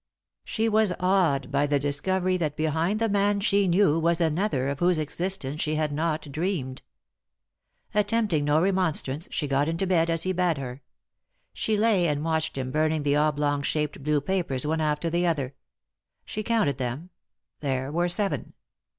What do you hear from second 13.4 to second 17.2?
shaped blue papers one after the other. She counted them;